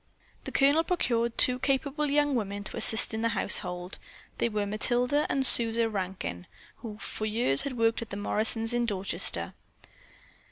[0.45, 3.99] The Colonel procured two capable young women to assist in the household.
[4.39, 8.87] They were Matilda and Susan Rankin, who for years had worked for the Morrisons in
[8.87, 9.53] Dorchester.